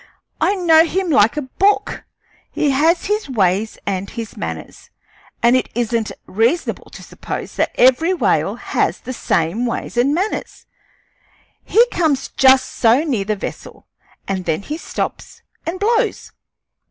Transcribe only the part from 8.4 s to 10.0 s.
has the same ways